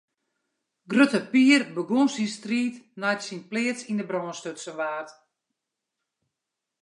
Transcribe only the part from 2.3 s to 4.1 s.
striid nei't syn pleats yn 'e